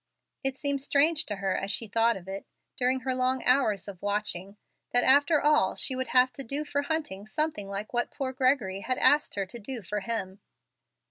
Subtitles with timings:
[0.43, 4.01] It seemed strange to her as she thought of it, during her long hours of
[4.01, 4.57] watching,
[4.93, 8.79] that after all she would have to do for Hunting something like what poor Gregory
[8.79, 10.39] had asked her to do for him.